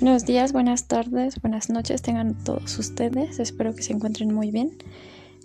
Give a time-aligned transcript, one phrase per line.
[0.00, 3.38] Buenos días, buenas tardes, buenas noches tengan todos ustedes.
[3.38, 4.78] Espero que se encuentren muy bien.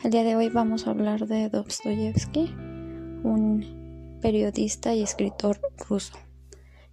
[0.02, 2.55] El día de hoy vamos a hablar de Dostoyevsky,
[3.26, 5.59] un periodista y escritor
[5.89, 6.13] ruso.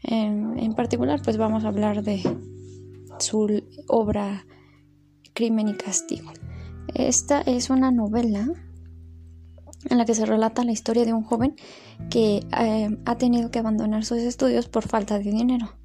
[0.03, 2.25] En, particular, pues vamos a hablar de
[3.21, 4.45] su obra
[5.33, 6.33] Crimen y Castigo.
[6.95, 8.49] Esta es una novela
[9.89, 11.55] en la que se relata la historia de un joven
[12.11, 15.77] que eh, ha tenido que abandonar sus estudios por falta de dinero.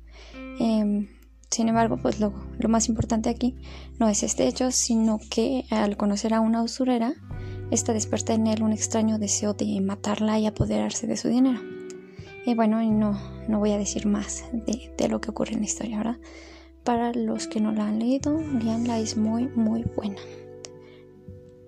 [0.60, 1.08] Eh,
[1.50, 3.56] sin embargo, pues lo, lo, más importante aquí
[4.00, 7.14] no es este hecho, sino que al conocer a una usurera,
[7.72, 11.60] esta desperta en él un extraño deseo de matarla y apoderarse de su dinero.
[12.46, 15.66] Y bueno, no, no voy a decir más de, de lo que ocurre en la
[15.66, 16.18] historia, ¿verdad?
[16.84, 20.22] Para los que no la han leído, leanla, es muy, muy buena.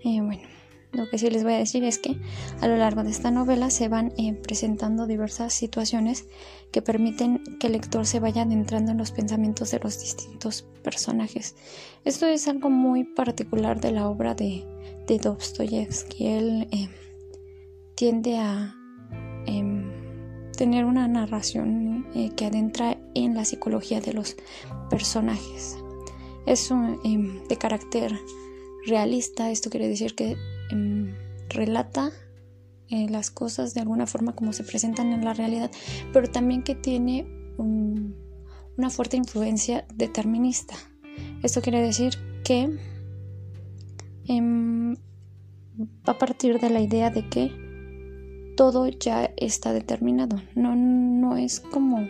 [0.04, 0.49] Eh, bueno.
[0.92, 2.18] Lo que sí les voy a decir es que
[2.62, 6.26] a lo largo de esta novela se van eh, presentando diversas situaciones
[6.72, 11.56] que permiten que el lector se vaya adentrando en los pensamientos de los distintos personajes.
[12.06, 14.66] Esto es algo muy particular de la obra de,
[15.08, 16.28] de Dostoyevsky.
[16.28, 16.90] Él eh,
[17.96, 18.76] tiende a
[19.46, 19.92] em,
[20.58, 24.38] tener una narración eh, que adentra en la psicología de los
[24.90, 25.78] personajes.
[26.48, 28.20] Es em, de carácter
[28.88, 30.36] realista, esto quiere decir que
[30.70, 31.16] Em,
[31.50, 32.12] relata
[32.90, 35.72] eh, las cosas de alguna forma como se presentan en la realidad,
[36.14, 40.76] pero también que tiene una fuerte influencia determinista.
[41.44, 42.70] Esto quiere decir que
[44.26, 50.42] em, va a partir de la idea de que todo ya está determinado.
[50.56, 52.08] No, no es como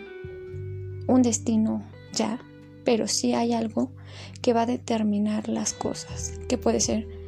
[1.08, 2.40] un destino ya,
[2.84, 3.92] pero sí hay algo
[4.42, 7.19] que va a determinar las cosas, que puede ser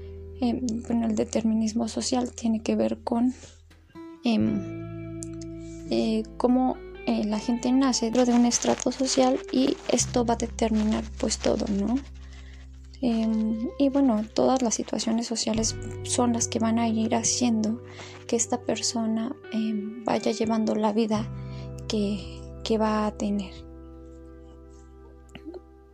[0.42, 3.32] eh, bueno, el determinismo social tiene que ver con
[4.24, 5.20] em,
[5.88, 6.76] eh, cómo
[7.06, 11.38] eh, la gente nace dentro de un estrato social y esto va a determinar pues
[11.38, 11.94] todo, ¿no?
[13.00, 17.80] Em, y bueno, todas las situaciones sociales son las que van a ir haciendo
[18.26, 21.30] que esta persona em, vaya llevando la vida
[21.86, 23.54] que, que va a tener.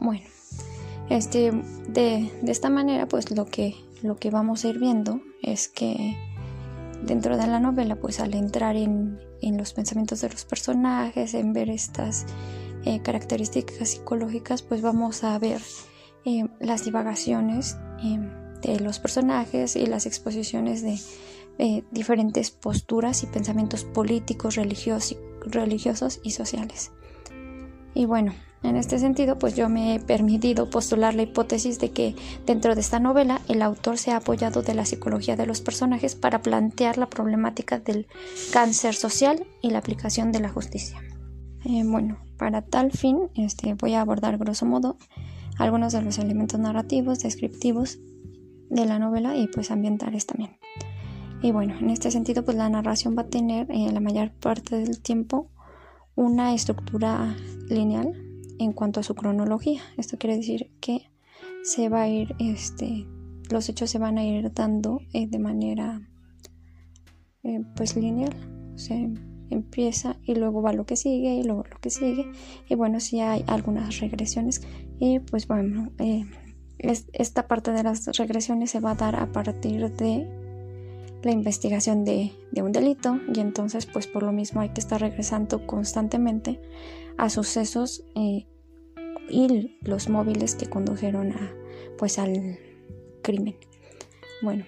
[0.01, 0.25] Bueno,
[1.11, 1.53] este,
[1.89, 6.17] de, de esta manera pues lo que lo que vamos a ir viendo es que
[7.03, 11.71] dentro de la novela, pues al entrar en, los pensamientos de los personajes, en ver
[11.71, 12.27] estas
[12.85, 15.61] eh, características psicológicas, pues vamos a ver
[16.25, 18.19] eh, las divagaciones eh,
[18.63, 20.99] de los personajes y las exposiciones de
[21.91, 26.93] diferentes posturas y pensamientos políticos, religiosos y sociales.
[27.95, 28.33] Y bueno,
[28.63, 32.81] en este sentido, pues yo me he permitido postular la hipótesis de que dentro de
[32.81, 36.99] esta novela el autor se ha apoyado de la psicología de los personajes para plantear
[36.99, 38.09] la problemática del
[38.53, 41.01] cáncer social y la aplicación de la justicia.
[41.65, 44.97] Eh, bueno, para tal fin este, voy a abordar grosso modo
[45.57, 47.99] algunos de los elementos narrativos, descriptivos
[48.71, 50.57] de la novela y pues ambientales también.
[51.43, 54.77] Y bueno, en este sentido pues la narración va a tener eh, la mayor parte
[54.77, 55.49] del tiempo
[56.17, 57.37] una estructura
[57.69, 58.28] lineal
[58.59, 59.81] en cuanto a su cronología.
[59.97, 61.11] Esto quiere decir que
[61.63, 63.07] se va a ir, este,
[63.51, 66.01] los hechos se van a ir dando eh, de manera
[67.43, 68.35] eh, pues lineal.
[68.75, 68.97] O sea,
[69.51, 72.31] empieza y luego va lo que sigue y luego lo que sigue.
[72.69, 74.63] Y bueno, si hay algunas regresiones.
[74.99, 76.25] Y pues bueno, eh,
[76.79, 80.38] esta parte de las regresiones se va a dar a partir de
[81.23, 85.01] la investigación de, de, un delito y entonces pues por lo mismo hay que estar
[85.01, 86.61] regresando constantemente
[87.19, 88.47] a sucesos eh,
[89.29, 91.53] y los móviles que condujeron a,
[91.99, 92.59] pues, al
[93.23, 93.57] crimen.
[94.41, 94.65] Bueno,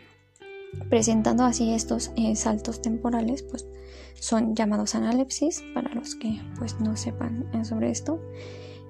[0.91, 3.67] presentando así estos eh, saltos temporales, pues
[4.15, 8.21] son llamados analepsis para los que pues no sepan eh, sobre esto.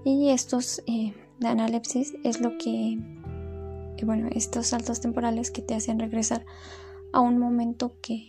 [0.05, 2.99] Y estos de analepsis es lo que,
[4.03, 6.47] bueno, estos saltos temporales que te hacen regresar
[7.13, 8.29] a un momento que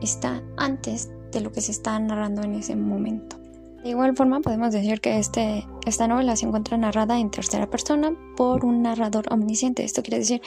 [0.00, 3.38] está antes de lo que se está narrando en ese momento.
[3.82, 8.16] De igual forma, podemos decir que este, esta novela se encuentra narrada en tercera persona
[8.34, 9.84] por un narrador omnisciente.
[9.84, 10.40] Esto quiere decir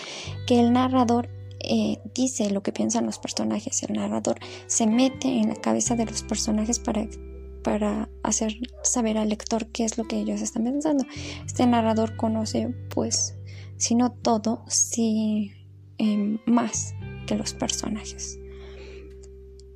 [0.47, 1.29] que el narrador
[1.59, 3.83] eh, dice lo que piensan los personajes.
[3.83, 7.07] El narrador se mete en la cabeza de los personajes para,
[7.63, 11.05] para hacer saber al lector qué es lo que ellos están pensando.
[11.45, 13.35] Este narrador conoce, pues,
[13.77, 15.51] si no todo, si
[15.99, 16.95] em, más
[17.27, 18.39] que los personajes.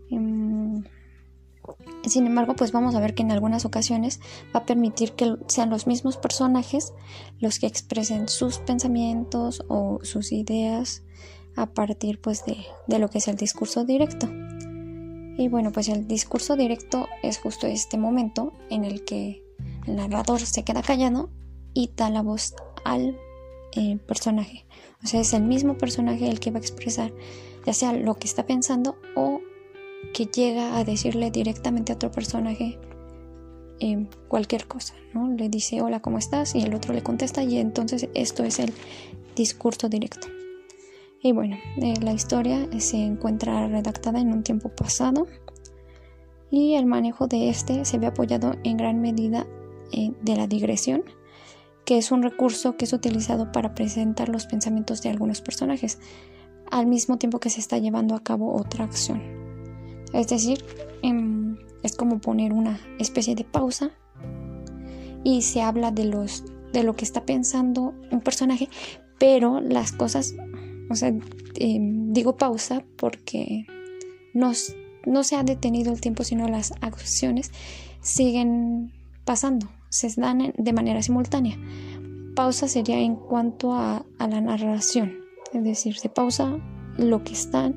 [0.10, 0.84] Em,
[2.06, 4.20] sin embargo, pues vamos a ver que en algunas ocasiones
[4.56, 6.94] va a permitir que sean los mismos personajes
[7.40, 11.04] los que expresen sus pensamientos o sus ideas
[11.56, 12.58] a partir pues de,
[12.88, 14.28] de lo que es el discurso directo.
[15.38, 19.44] Y bueno, pues el discurso directo es justo este momento en el que
[19.88, 21.30] el narrador se queda callado
[21.74, 23.18] y da la voz al
[23.76, 24.66] eh, personaje.
[25.04, 27.12] O sea, es el mismo personaje el que va a expresar
[27.66, 29.42] ya sea lo que está pensando o
[30.14, 32.80] que llega a decirle directamente a otro personaje
[33.80, 35.28] eh, cualquier cosa, ¿no?
[35.30, 36.56] Le dice hola, ¿cómo estás?
[36.56, 38.74] Y el otro le contesta y entonces esto es el
[39.36, 40.28] discurso directo.
[41.24, 45.28] Y bueno, eh, la historia se encuentra redactada en un tiempo pasado
[46.50, 49.48] y el manejo de este se ve apoyado en gran medida
[49.92, 51.04] de la digresión,
[51.86, 56.00] que es un recurso que es utilizado para presentar los pensamientos de algunos personajes,
[56.70, 59.22] al mismo tiempo que se está llevando a cabo otra acción.
[60.14, 60.64] Es decir,
[61.02, 63.92] em, es como poner una especie de pausa
[65.24, 68.70] y se habla de los de lo que está pensando un personaje,
[69.20, 70.36] pero las cosas,
[70.90, 71.14] o sea,
[71.56, 73.66] em, digo pausa porque
[74.34, 74.54] no,
[75.06, 77.52] no se ha detenido el tiempo, sino las acciones
[78.02, 78.94] siguen
[79.26, 81.60] pasando, se dan de manera simultánea.
[82.36, 85.20] Pausa sería en cuanto a, la narración,
[85.54, 86.58] es decir, se pausa
[86.98, 87.72] lo que está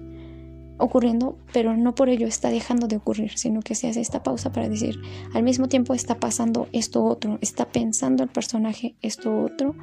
[0.78, 4.52] ocurriendo, pero no por ello está dejando de ocurrir, sino que se hace esta pausa
[4.52, 5.00] para decir,
[5.34, 9.74] al mismo tiempo está pasando esto otro, está pensando el personaje esto otro,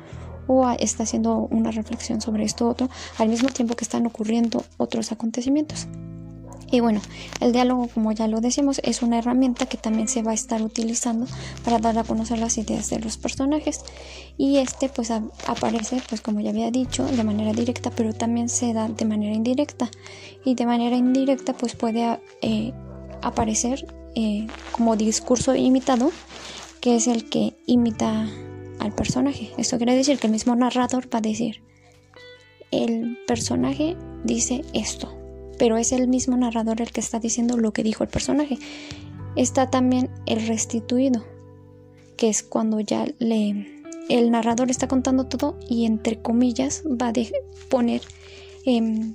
[0.47, 5.11] o está haciendo una reflexión sobre esto otro, al mismo tiempo que están ocurriendo otros
[5.11, 5.87] acontecimientos.
[6.71, 7.01] Y bueno,
[7.41, 10.61] el diálogo, como ya lo decimos, es una herramienta que también se va a estar
[10.61, 11.27] utilizando
[11.65, 13.81] para dar a conocer las ideas de los personajes.
[14.37, 18.71] Y este pues aparece, pues como ya había dicho, de manera directa, pero también se
[18.73, 19.91] da de manera indirecta.
[20.45, 22.71] Y de manera indirecta pues puede eh,
[23.21, 23.85] aparecer
[24.15, 26.11] eh, como discurso imitado,
[26.79, 28.29] que es el que imita
[28.79, 29.51] al personaje.
[29.57, 31.61] Esto quiere decir que el mismo narrador va a decir,
[32.71, 35.20] el personaje dice esto
[35.61, 38.57] pero es el mismo narrador el que está diciendo lo que dijo el personaje.
[39.35, 41.23] Está también el restituido,
[42.17, 47.13] que es cuando ya le el narrador está contando todo y entre comillas va a
[47.69, 48.01] poner
[48.65, 49.13] em,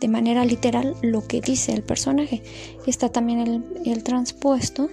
[0.00, 2.42] de manera literal lo que dice el personaje.
[2.86, 4.88] Está también el, el transpuesto,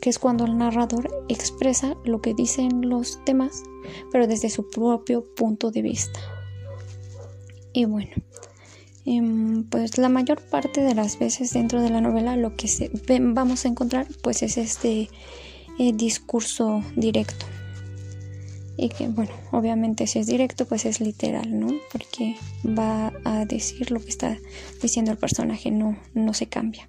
[0.00, 3.62] que es cuando el narrador expresa lo que dicen los demás,
[4.10, 6.18] pero desde su propio punto de vista.
[7.72, 8.10] Y bueno,
[9.70, 12.68] pues la mayor parte de las veces dentro de la novela lo que
[13.20, 15.10] vamos a encontrar pues es este
[15.78, 17.46] eh, discurso directo.
[18.76, 23.90] Y que bueno obviamente si es directo pues es literal no porque va a decir
[23.90, 24.38] lo que está
[24.80, 26.88] diciendo el personaje no no se cambia.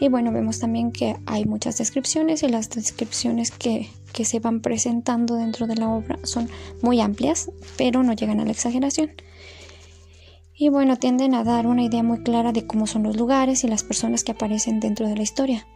[0.00, 4.60] Y bueno vemos también que hay muchas descripciones y las descripciones que, que se van
[4.60, 6.48] presentando dentro de la obra son
[6.82, 9.12] muy amplias pero no llegan a la exageración
[10.58, 13.68] y bueno, tienden a dar una idea muy clara de cómo son los lugares y
[13.68, 15.66] las personas que aparecen dentro de la historia.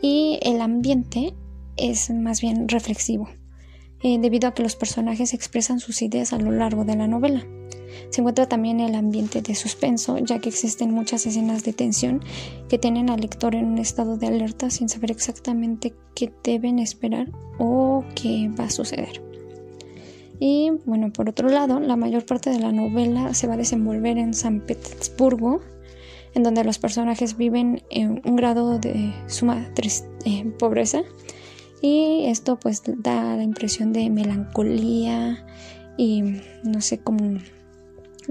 [0.00, 1.34] Y el ambiente
[1.76, 3.28] es más bien reflexivo,
[4.02, 7.46] eh, debido a que los personajes expresan sus ideas a lo largo de la novela.
[8.08, 12.22] Se encuentra también el ambiente de suspenso, ya que existen muchas escenas de tensión
[12.70, 17.30] que tienen al lector en un estado de alerta sin saber exactamente qué deben esperar
[17.58, 19.31] o qué va a suceder.
[20.44, 24.18] Y bueno, por otro lado, la mayor parte de la novela se va a desenvolver
[24.18, 25.60] en San Petersburgo,
[26.34, 29.70] en donde los personajes viven en un grado de suma
[30.24, 31.02] eh, pobreza.
[31.80, 35.46] Y esto pues da la impresión de melancolía
[35.96, 36.22] y
[36.64, 37.38] no sé cómo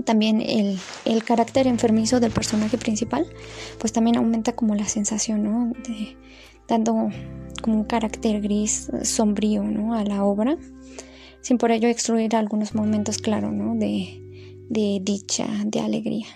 [0.04, 3.26] también el, el, carácter enfermizo del personaje principal,
[3.80, 5.72] pues también aumenta como la sensación, ¿no?
[5.88, 6.18] De,
[6.68, 7.08] dando
[7.62, 9.94] como un carácter gris, sombrío, ¿no?
[9.94, 10.58] A la obra
[11.42, 13.76] sin por ello excluir algunos momentos, claro, ¿no?
[13.76, 16.28] de, dicha, de alegría.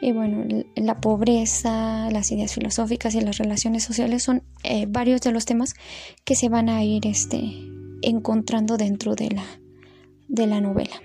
[0.00, 0.44] Y bueno,
[0.76, 5.74] la pobreza, las ideas filosóficas y las relaciones sociales son eh, varios de los temas
[6.24, 7.40] que se van a ir este,
[8.02, 9.44] encontrando dentro de la,
[10.28, 11.00] de la novela.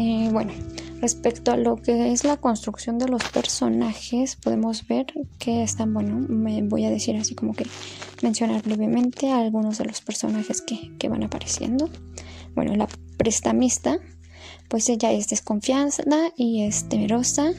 [0.00, 0.52] Eh, bueno,
[1.00, 5.06] respecto a lo que es la construcción de los personajes, podemos ver
[5.40, 7.66] que están, bueno, me voy a decir así como que
[8.22, 11.90] mencionar brevemente a algunos de los personajes que, que van apareciendo.
[12.54, 12.86] Bueno, la
[13.16, 13.98] prestamista,
[14.68, 15.90] pues ella es desconfiada
[16.36, 17.50] y es temerosa.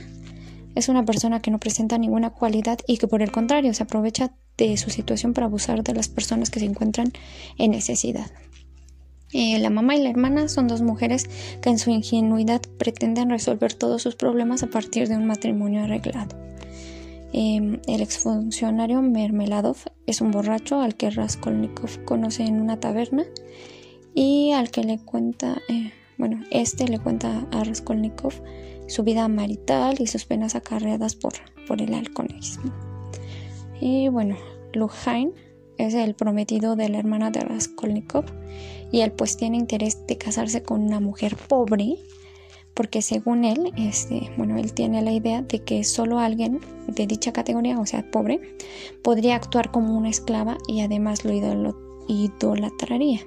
[0.75, 4.31] Es una persona que no presenta ninguna cualidad y que por el contrario se aprovecha
[4.57, 7.11] de su situación para abusar de las personas que se encuentran
[7.57, 8.31] en necesidad.
[9.31, 11.29] Eh, la mamá y la hermana son dos mujeres
[11.61, 16.35] que en su ingenuidad pretenden resolver todos sus problemas a partir de un matrimonio arreglado.
[17.31, 23.23] Eh, el exfuncionario Mermeladov es un borracho al que Raskolnikov conoce en una taberna
[24.15, 28.33] y al que le cuenta, eh, bueno, este le cuenta a Raskolnikov
[28.87, 31.33] su vida marital y sus penas acarreadas por,
[31.67, 32.73] por el alcoholismo.
[33.79, 34.35] Y bueno,
[34.73, 35.31] Lujain
[35.77, 38.25] es el prometido de la hermana de Raskolnikov
[38.91, 41.97] y él pues tiene interés de casarse con una mujer pobre
[42.79, 47.33] porque según él, este, bueno, él tiene la idea de que solo alguien de dicha
[47.33, 48.39] categoría, o sea, pobre,
[49.03, 51.33] podría actuar como una esclava y además lo
[52.07, 53.19] idolatraría.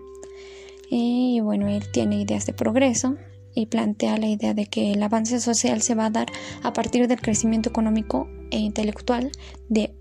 [0.88, 3.16] Y bueno, él tiene ideas de progreso
[3.54, 6.28] y plantea la idea de que el avance social se va a dar
[6.62, 9.32] a partir del crecimiento económico e intelectual
[9.68, 9.94] de,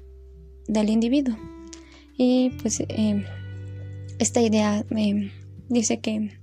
[0.70, 1.36] del individuo.
[2.18, 3.25] Y pues eh,
[4.18, 5.30] esta idea eh,
[5.72, 6.42] dice que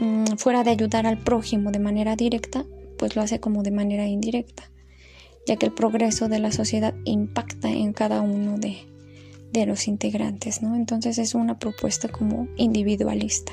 [0.00, 2.64] Mm, fuera de ayudar al prójimo de manera directa,
[2.98, 4.70] pues lo hace como de manera indirecta,
[5.46, 8.78] ya que el progreso de la sociedad impacta en cada uno de,
[9.52, 10.74] de los integrantes, ¿no?
[10.74, 13.52] Entonces es una propuesta como individualista.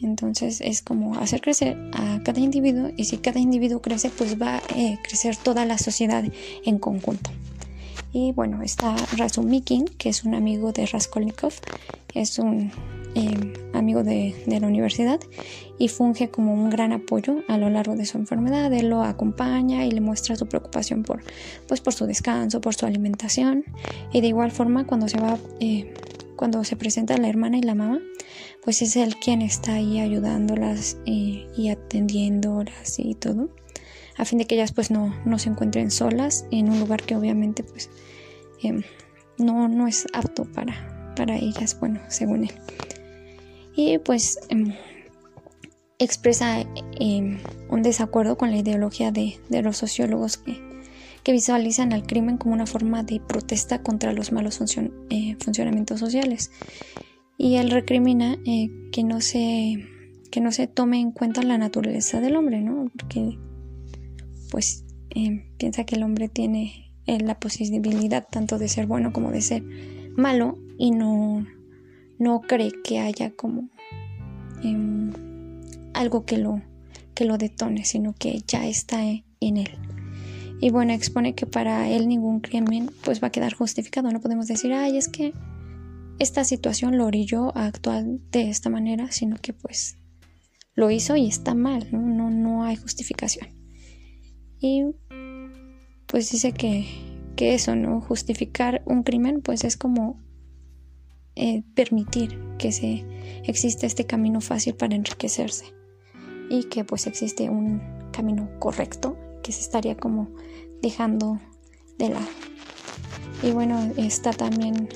[0.00, 4.56] Entonces es como hacer crecer a cada individuo y si cada individuo crece, pues va
[4.56, 6.24] a eh, crecer toda la sociedad
[6.64, 7.30] en conjunto.
[8.12, 11.54] Y bueno, está Razumikin, que es un amigo de Raskolnikov,
[12.14, 12.70] es un
[13.14, 15.20] Em, amigo de, la universidad
[15.78, 18.72] y funge como un gran apoyo a lo largo de su enfermedad.
[18.72, 21.22] Él lo acompaña y le muestra su preocupación por,
[21.68, 23.64] pues, por su descanso, por su alimentación.
[24.12, 25.92] Y de igual forma, cuando se va, eh,
[26.36, 28.00] cuando se presenta la hermana y la mamá,
[28.64, 33.50] pues es él quien está ahí ayudándolas y, y atendiéndolas y todo,
[34.16, 37.16] a fin de que ellas pues no, no se encuentren solas en un lugar que
[37.16, 37.90] obviamente pues
[38.62, 38.82] em,
[39.38, 42.52] no, no es apto para, para ellas, bueno, según él
[43.74, 44.72] y pues em,
[45.98, 46.60] expresa
[46.98, 47.38] em,
[47.68, 50.60] un desacuerdo con la ideología de, los sociólogos que,
[51.32, 54.60] visualizan al crimen como una forma de protesta contra los malos
[55.08, 56.50] eh, funcionamientos sociales.
[57.38, 59.86] Y él recrimina eh, que, no se,
[60.32, 62.90] que no se tome en cuenta la naturaleza del hombre, ¿no?
[62.98, 63.38] Porque
[64.52, 69.30] pues em, piensa que el hombre tiene eh, la posibilidad tanto de ser bueno como
[69.30, 69.64] de ser
[70.14, 71.46] malo y no
[72.18, 73.70] no cree que haya como
[74.62, 75.10] em,
[75.94, 76.62] algo que lo,
[77.14, 79.70] que lo detone, sino que ya está en él.
[80.60, 84.12] Y bueno, expone que para él ningún crimen pues va a quedar justificado.
[84.12, 85.32] No podemos decir, ay, es que
[86.20, 89.98] esta situación lo orilló a actuar de esta manera, sino que pues
[90.74, 92.00] lo hizo y está mal, ¿no?
[92.00, 93.61] No, no hay justificación.
[94.62, 94.84] Y
[96.06, 96.86] pues dice que,
[97.36, 98.00] que eso, ¿no?
[98.00, 100.20] Justificar un crimen pues es como
[101.34, 103.04] eh, permitir que se
[103.44, 105.64] existe este camino fácil para enriquecerse
[106.48, 110.30] y que pues existe un camino correcto que se estaría como
[110.80, 111.40] dejando
[111.98, 112.26] de lado.
[113.42, 114.88] Y bueno, está también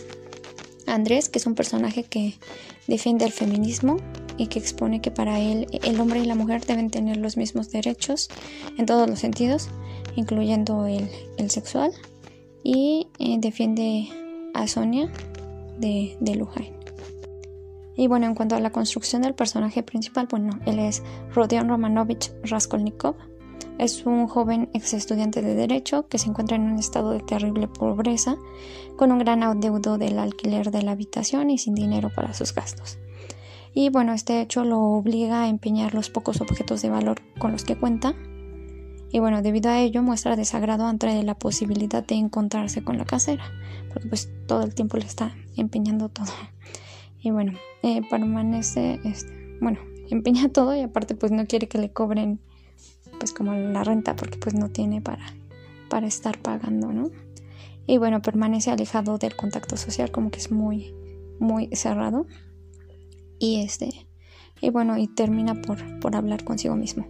[0.86, 2.34] Andrés, que es un personaje que
[2.86, 3.96] defiende el feminismo
[4.38, 7.70] y que expone que para él el hombre y la mujer deben tener los mismos
[7.70, 8.28] derechos
[8.76, 9.68] en todos los sentidos,
[10.14, 11.08] incluyendo el,
[11.50, 11.92] sexual.
[12.62, 14.08] Y eh, defiende
[14.52, 15.10] a Sonia,
[15.78, 16.46] de, de
[17.96, 21.02] Y bueno, en cuanto a la construcción del personaje principal, bueno, él es
[21.32, 23.14] Rodion Romanovich Raskolnikov.
[23.78, 27.68] Es un joven ex estudiante de Derecho que se encuentra en un estado de terrible
[27.68, 28.36] pobreza,
[28.96, 32.98] con un gran adeudo del alquiler de la habitación y sin dinero para sus gastos.
[33.78, 37.62] Y bueno, este hecho lo obliga a empeñar los pocos objetos de valor con los
[37.62, 38.14] que cuenta.
[39.12, 43.44] Y bueno, debido a ello muestra desagrado ante la posibilidad de encontrarse con la casera,
[43.92, 46.32] porque pues todo el tiempo le está empeñando todo.
[47.20, 47.52] Y bueno,
[47.82, 49.78] eh, permanece, este, bueno,
[50.08, 52.40] empeña todo y aparte pues no quiere que le cobren
[53.18, 55.34] pues como la renta porque pues no tiene para,
[55.90, 57.10] para estar pagando, ¿no?
[57.86, 60.94] Y bueno, permanece alejado del contacto social como que es muy,
[61.38, 62.26] muy cerrado.
[63.38, 64.06] Y este,
[64.60, 67.06] y bueno, y termina por, por hablar consigo mismo.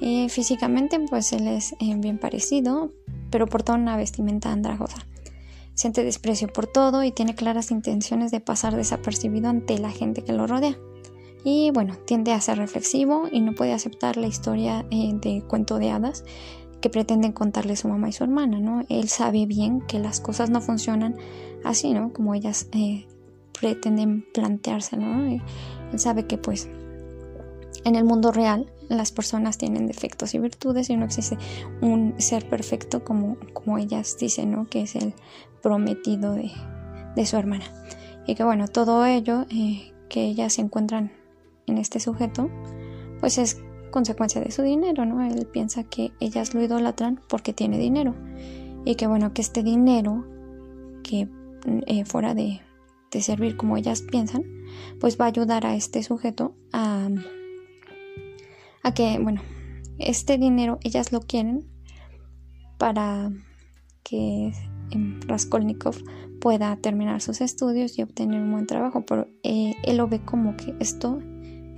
[0.00, 2.92] Eh, físicamente pues él es eh, bien parecido,
[3.30, 5.06] pero porta una vestimenta andrajosa.
[5.74, 10.32] Siente desprecio por todo y tiene claras intenciones de pasar desapercibido ante la gente que
[10.32, 10.76] lo rodea.
[11.44, 15.78] Y bueno, tiende a ser reflexivo y no puede aceptar la historia eh, de cuento
[15.78, 16.24] de hadas
[16.80, 18.84] que pretenden contarle su mamá y su hermana, ¿no?
[18.88, 21.16] Él sabe bien que las cosas no funcionan
[21.64, 22.12] así, ¿no?
[22.12, 22.68] Como ellas
[23.60, 25.24] pretenden plantearse, ¿no?
[25.26, 26.68] él sabe que pues
[27.84, 31.36] en el mundo real las personas tienen defectos y virtudes y no existe
[31.80, 34.66] un ser perfecto como, como ellas dicen, ¿no?
[34.68, 35.14] Que es el
[35.62, 37.64] prometido de, su hermana.
[38.26, 41.12] Y que bueno, todo ello eh, que ellas se encuentran
[41.66, 42.50] en este sujeto,
[43.20, 43.60] pues es
[43.90, 45.24] consecuencia de su dinero, ¿no?
[45.24, 48.14] Él piensa que ellas lo idolatran porque tiene dinero.
[48.84, 50.24] Y que bueno, que este dinero,
[51.02, 51.28] que
[51.86, 52.60] eh, fuera de,
[53.10, 54.44] de servir como ellas piensan,
[55.00, 57.08] pues va a ayudar a este sujeto a,
[58.82, 59.42] a que, bueno,
[59.98, 61.66] este dinero ellas lo quieren
[62.78, 63.30] para
[64.02, 64.52] que
[65.26, 65.96] Raskolnikov
[66.40, 69.04] pueda terminar sus estudios y obtener un buen trabajo.
[69.04, 71.20] Pero eh, él lo ve como que esto,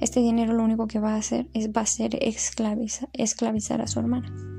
[0.00, 3.98] este dinero lo único que va a hacer es va a ser esclavizar a su
[3.98, 4.49] hermana.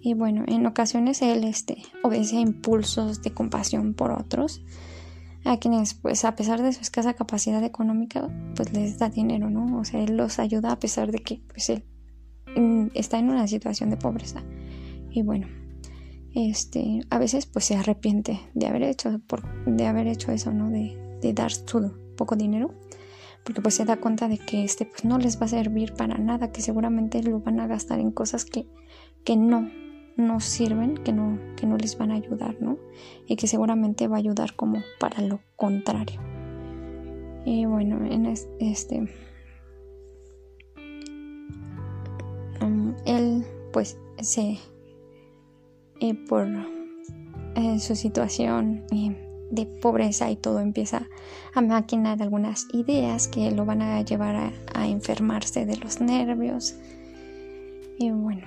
[0.00, 4.62] Y bueno, en ocasiones él este, obedece a impulsos de compasión por otros,
[5.44, 9.78] a quienes pues a pesar de su escasa capacidad económica pues les da dinero, ¿no?
[9.78, 11.84] O sea, él los ayuda a pesar de que pues él
[12.56, 14.42] mm, está en una situación de pobreza.
[15.10, 15.48] Y bueno,
[16.34, 20.70] este, a veces pues se arrepiente de haber hecho, por, de haber hecho eso, ¿no?
[20.70, 22.74] De, de dar todo poco dinero,
[23.44, 26.18] porque pues se da cuenta de que este pues no les va a servir para
[26.18, 28.68] nada, que seguramente lo van a gastar en cosas que,
[29.24, 29.70] que no,
[30.18, 32.76] no sirven, que no, que no les van a ayudar, ¿no?
[33.26, 36.20] Y que seguramente va a ayudar como para lo contrario.
[37.46, 39.08] Y bueno, en este...
[42.60, 44.58] Um, él pues se...
[46.28, 46.46] Por
[47.56, 51.08] eh, su situación eh, de pobreza y todo empieza
[51.54, 56.76] a maquinar algunas ideas que lo van a llevar a, a enfermarse de los nervios.
[57.98, 58.46] Y bueno,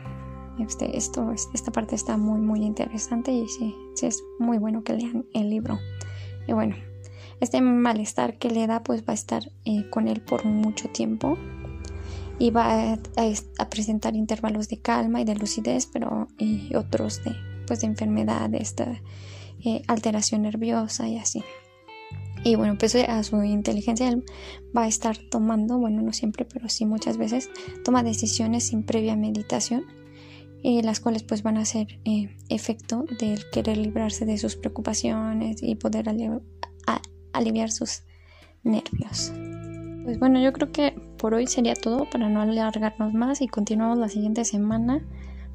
[0.60, 4.94] este, esto, esta parte está muy, muy interesante y sí, sí es muy bueno que
[4.94, 5.80] lean el libro.
[6.48, 6.76] Y bueno,
[7.40, 11.38] este malestar que le da pues va a estar eh, con él por mucho tiempo
[12.40, 17.36] y va a, presentar intervalos de calma y de lucidez, pero y otros de,
[17.68, 19.00] pues, de enfermedad, de esta
[19.64, 21.44] eh, alteración nerviosa y así.
[22.44, 24.26] Y bueno, pues a su inteligencia él
[24.76, 27.52] va a estar tomando, bueno, no siempre, pero sí muchas veces,
[27.84, 29.86] toma decisiones sin previa meditación
[30.64, 35.62] y las cuales pues van a ser eh, efecto del querer librarse de sus preocupaciones
[35.62, 36.10] y poder
[37.34, 38.04] aliviar sus
[38.64, 39.32] nervios.
[40.04, 43.98] Pues bueno, yo creo que por hoy sería todo para no alargarnos más y continuamos
[43.98, 45.02] la siguiente semana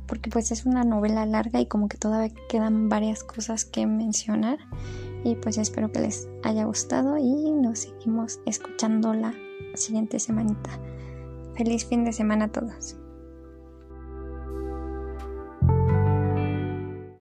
[0.06, 4.58] porque pues es una novela larga y como que todavía quedan varias cosas que mencionar
[5.24, 9.34] y pues espero que les haya gustado y nos seguimos escuchando la
[9.74, 10.70] siguiente semanita.
[11.56, 12.96] Feliz fin de semana a todos.